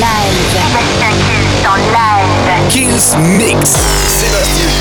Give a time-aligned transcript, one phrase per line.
[0.00, 0.32] live.
[3.16, 4.71] Mix.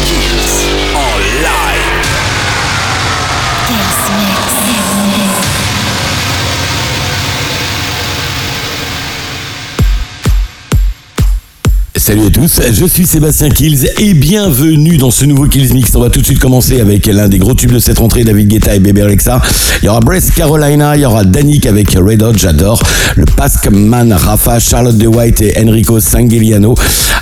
[12.01, 15.93] Salut à tous, je suis Sébastien Kills et bienvenue dans ce nouveau Kills Mix.
[15.93, 18.47] On va tout de suite commencer avec l'un des gros tubes de cette rentrée, David
[18.47, 19.39] Guetta et Bébé Alexa.
[19.83, 22.81] Il y aura Brest Carolina, il y aura Danik avec Red Hot, j'adore.
[23.15, 26.73] Le Pascman Rafa, Charlotte de White et Enrico Sanguiliano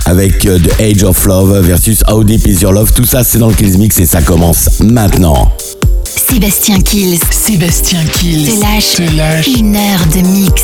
[0.05, 2.93] avec euh, The Age of Love versus How Deep Is Your Love.
[2.93, 5.51] Tout ça, c'est dans le Kills Mix et ça commence maintenant.
[6.05, 7.19] Sébastien Kills.
[7.31, 8.45] Sébastien Kills.
[8.45, 8.95] Te lâche.
[8.95, 9.47] Te lâche.
[9.59, 10.63] Une heure de mix.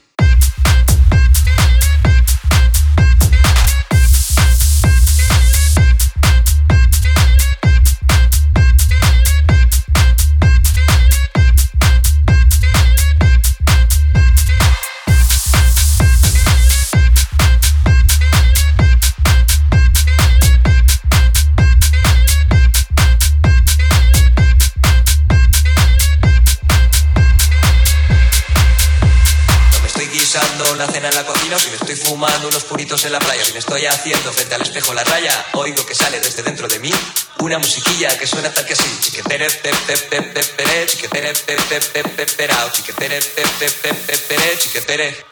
[32.91, 36.43] En la playa, me estoy haciendo frente al espejo la raya, oigo que sale desde
[36.43, 36.91] dentro de mí
[37.39, 38.99] una musiquilla que suena tal que así.
[38.99, 43.71] Chiquetere pe pe pe pe pere, chiquetere pe pe pe pe perao, chiquetere pe pe
[43.71, 45.25] pe pe pere, chiquetere.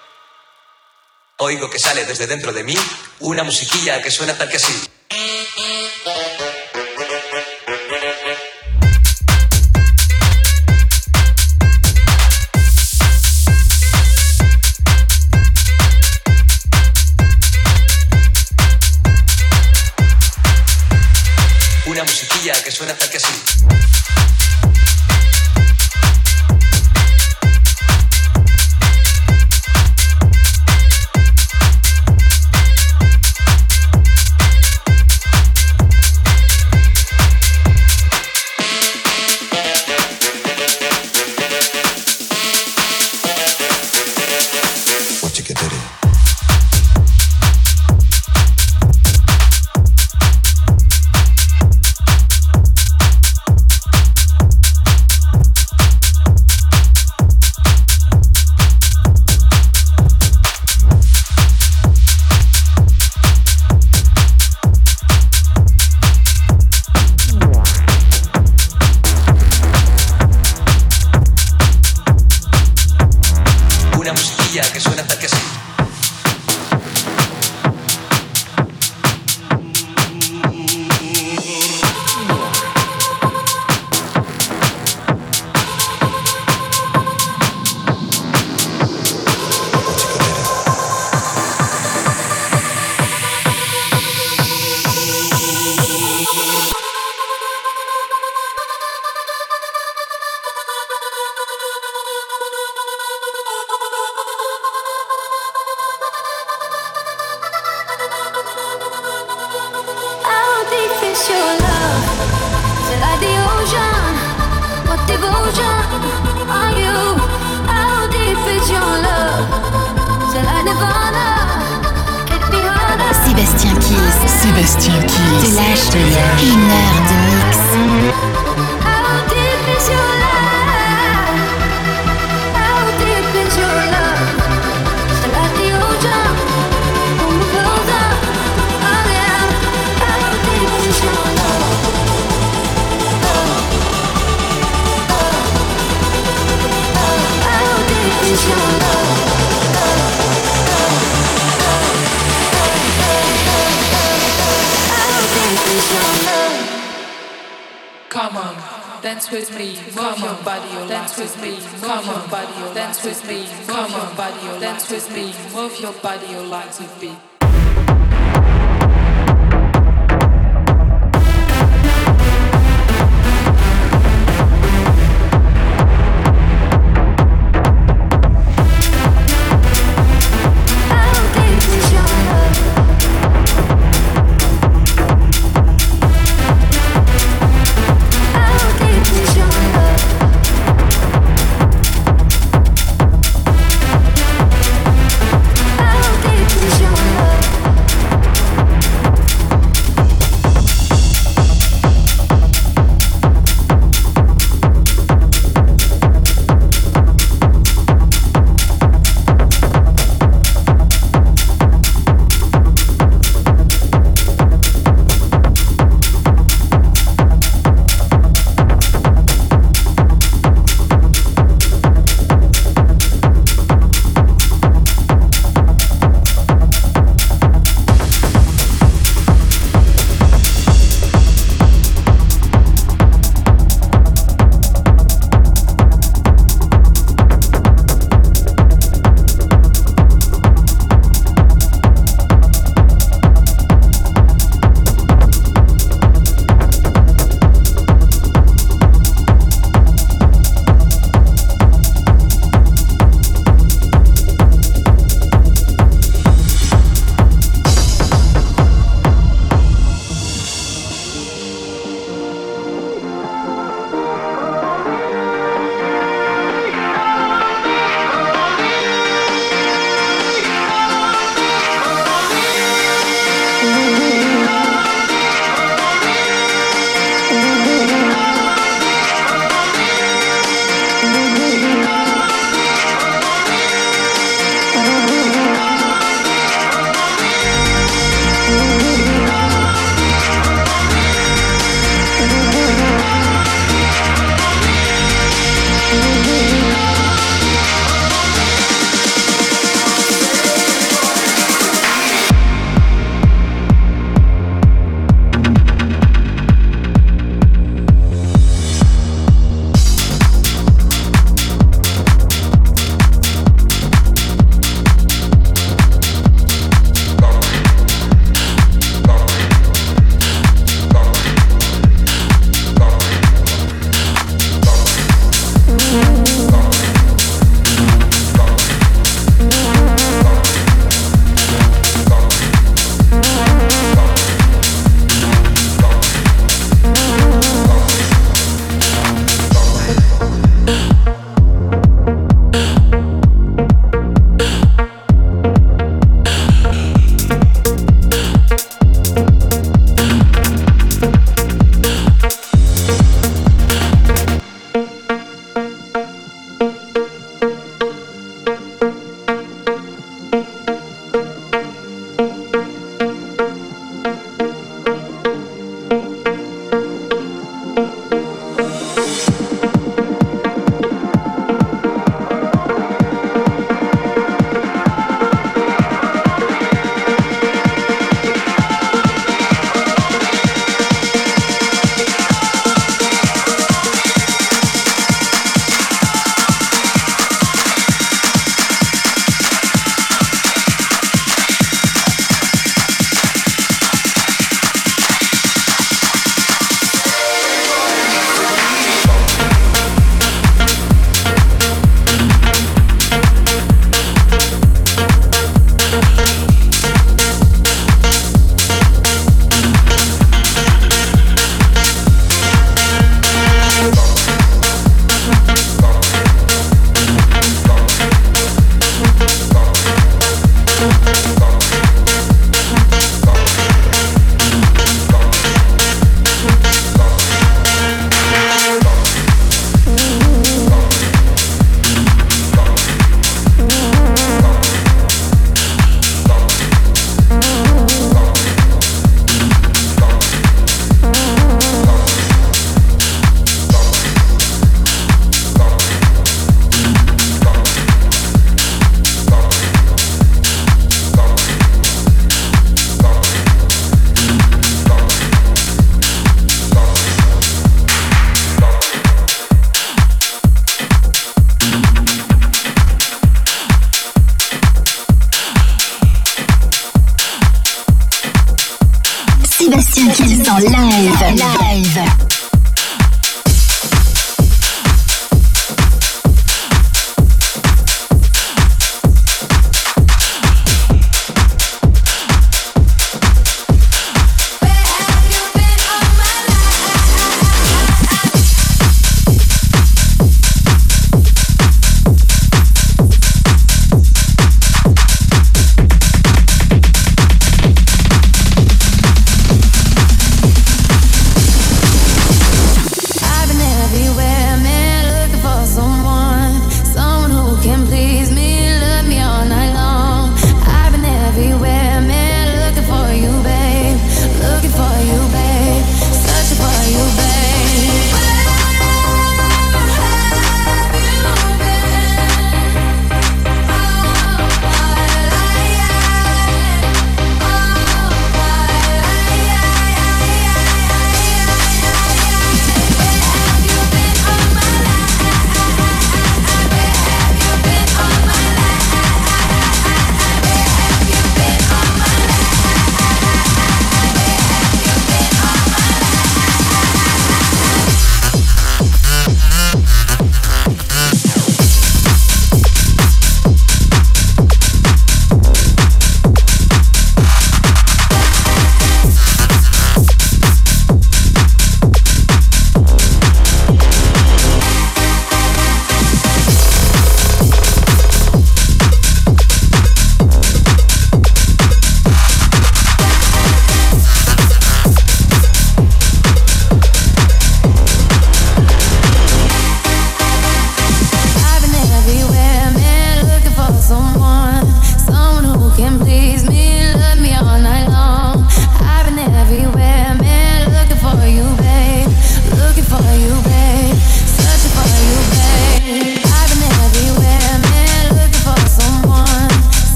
[1.39, 2.75] Oigo que sale desde dentro de mí
[3.19, 4.89] una musiquilla que suena tal que así.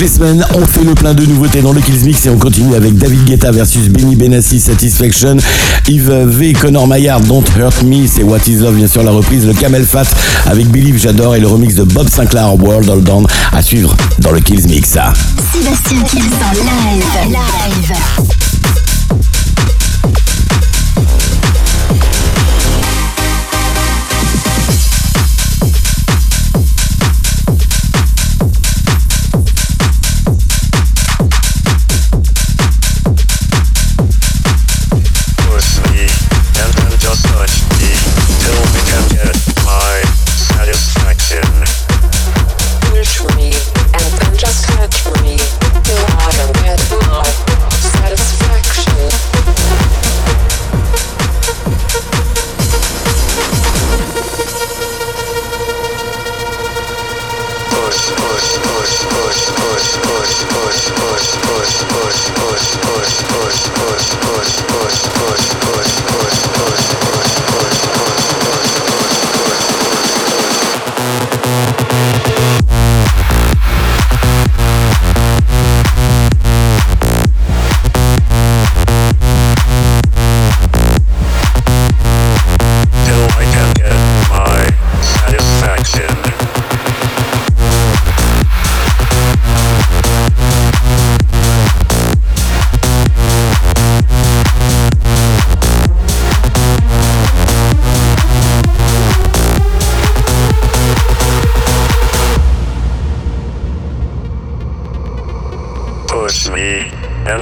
[0.00, 2.74] Les semaines, on fait le plein de nouveautés dans le Kills Mix et on continue
[2.74, 5.36] avec David Guetta versus Benny Benassi Satisfaction,
[5.86, 9.46] Yves V, Connor Maillard, Don't Hurt Me, c'est What Is Love, bien sûr, la reprise,
[9.46, 10.06] le Camel Fat
[10.46, 14.30] avec Believe, j'adore, et le remix de Bob Sinclair, World All Down, à suivre dans
[14.30, 14.96] le Kills Mix.
[14.96, 15.12] Hein.
[15.52, 18.49] Sébastien Kills en live.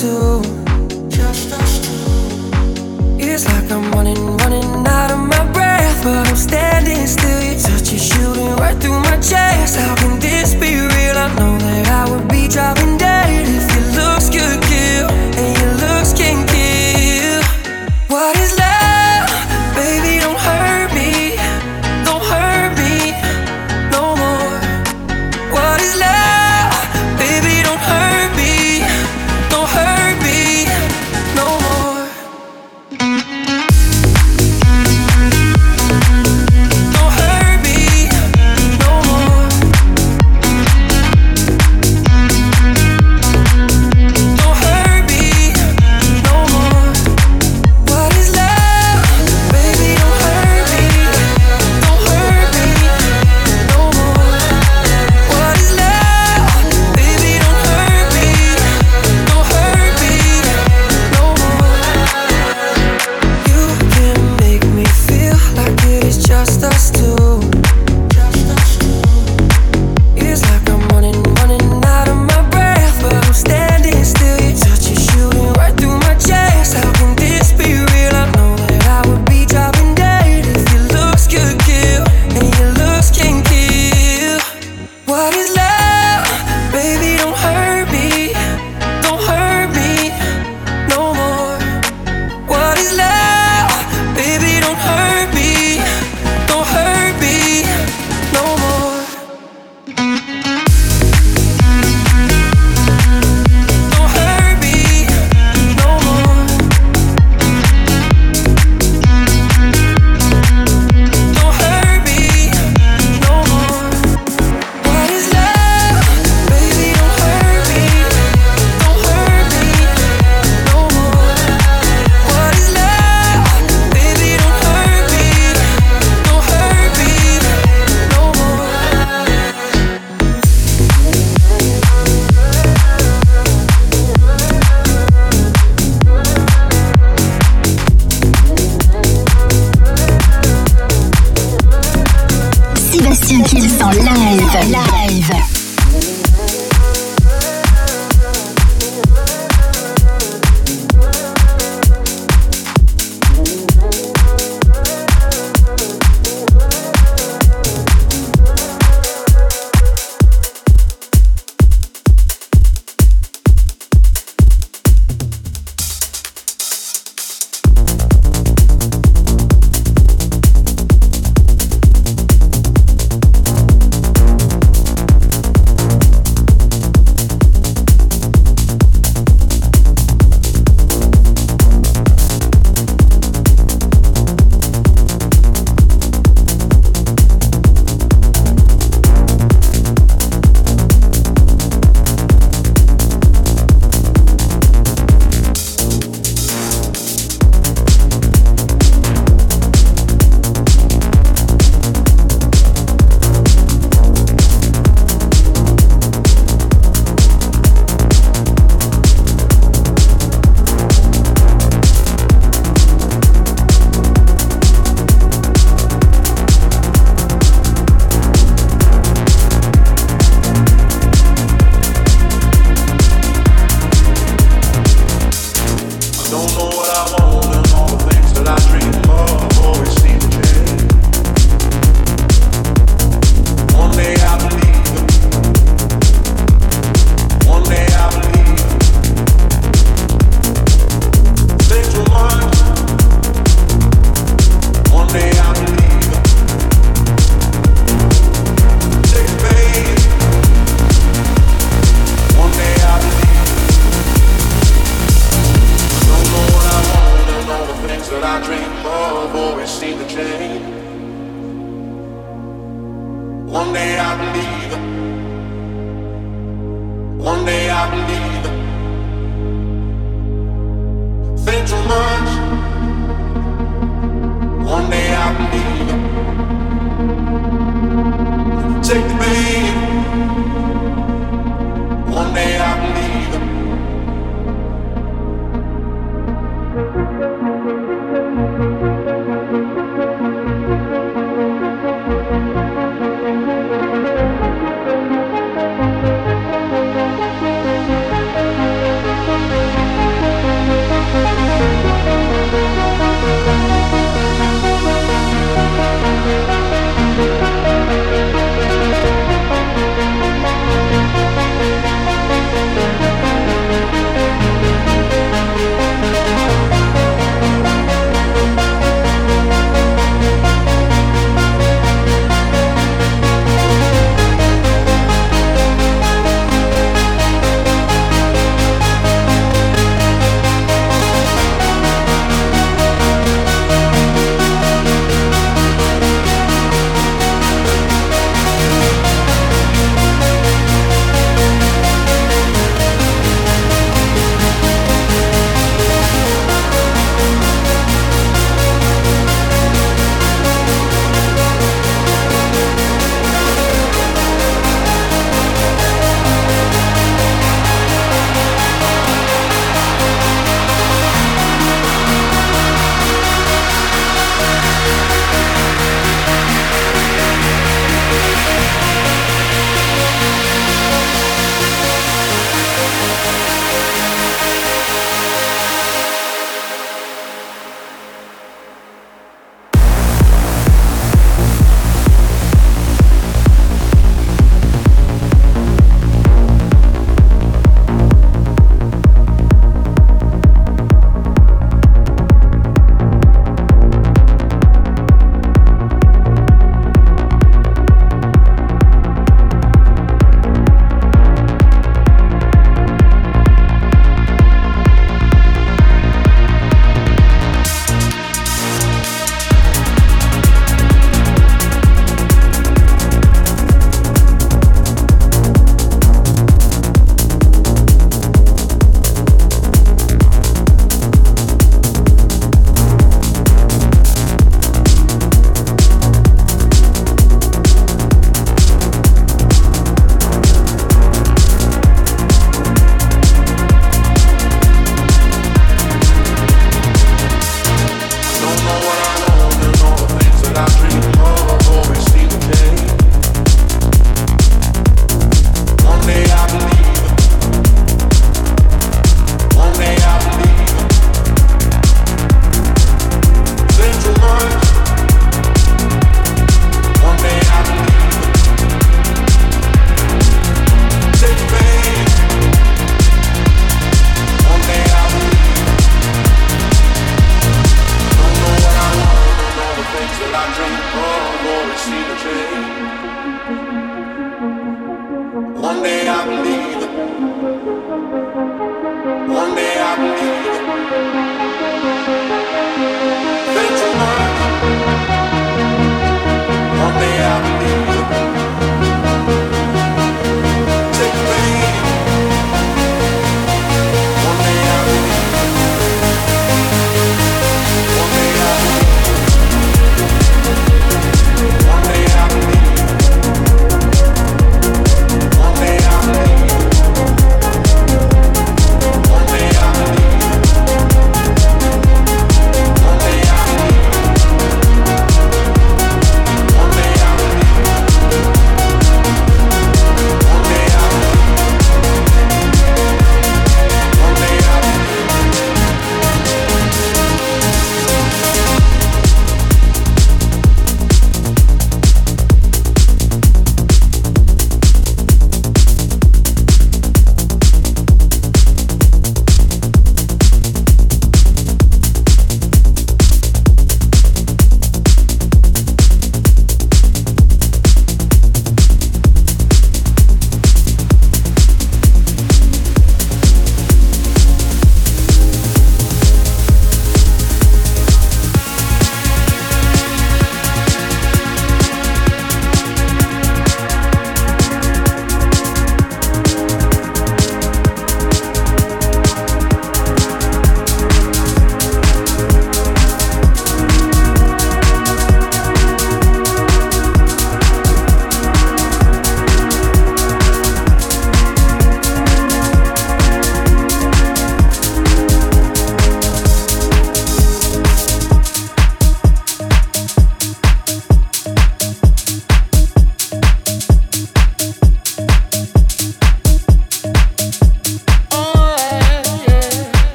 [0.00, 0.29] to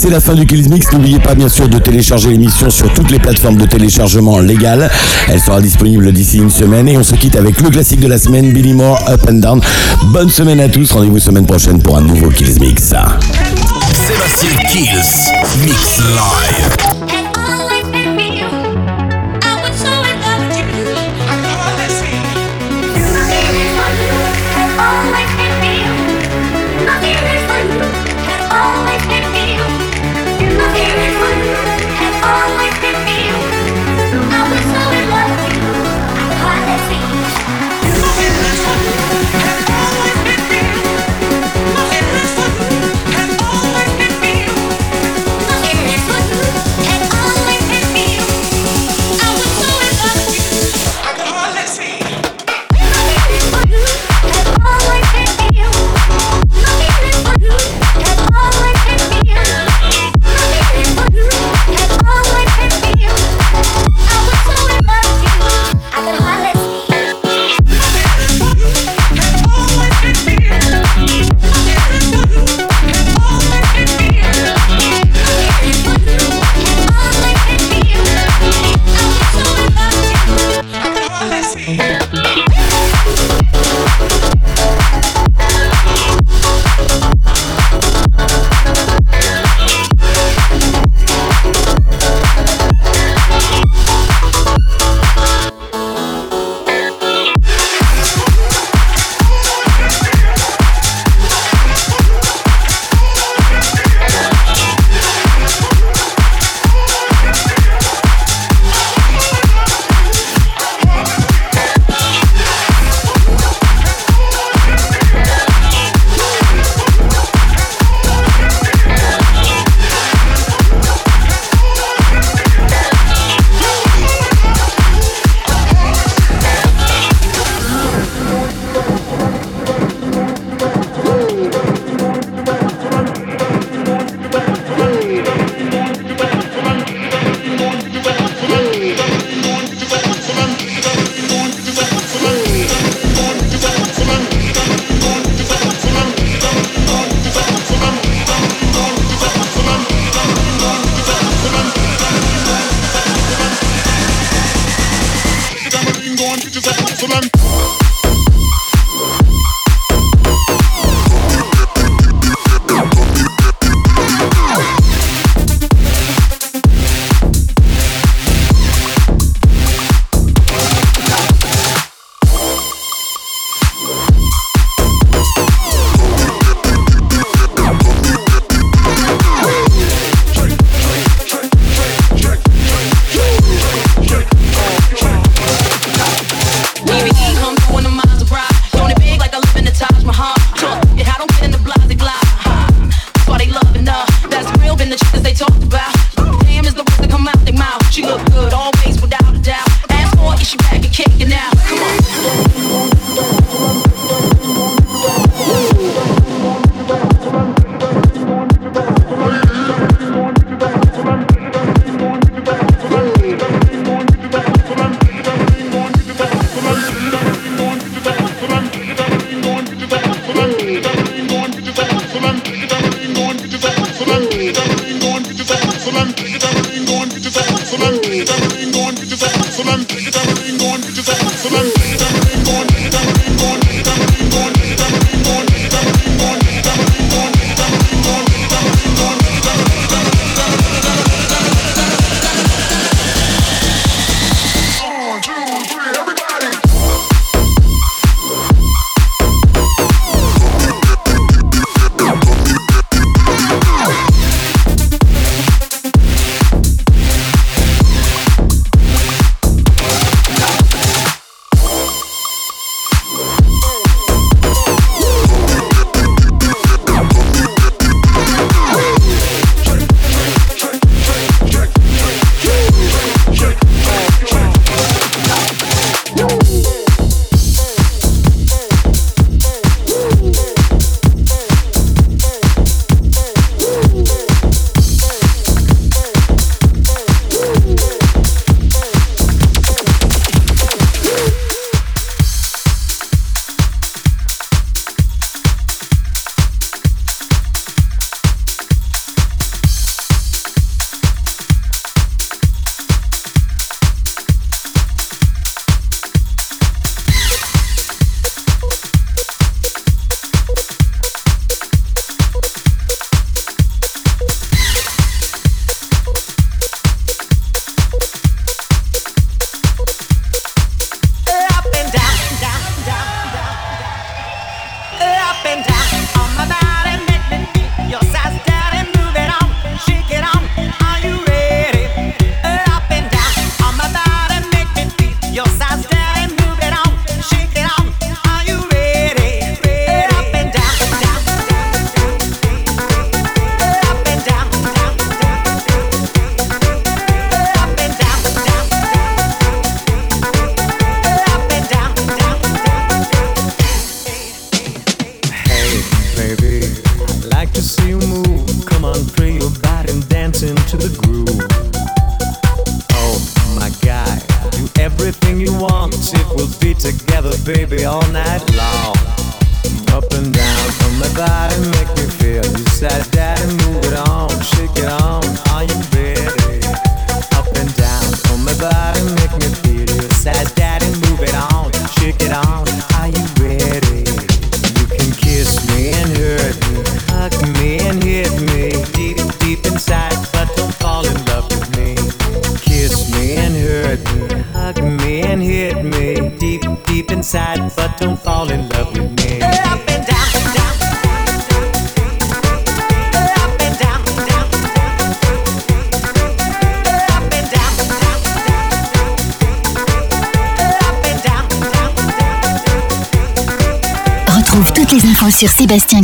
[0.00, 0.90] c'est la fin du Kills Mix.
[0.92, 4.90] N'oubliez pas bien sûr de télécharger l'émission sur toutes les plateformes de téléchargement légales.
[5.28, 8.16] Elle sera disponible d'ici une semaine et on se quitte avec le classique de la
[8.16, 9.60] semaine, Billy Moore, Up and Down.
[10.06, 12.94] Bonne semaine à tous, rendez-vous semaine prochaine pour un nouveau Kills Mix.
[14.06, 16.89] Sébastien Kills, Mix Live.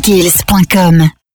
[0.06, 0.28] Киеве или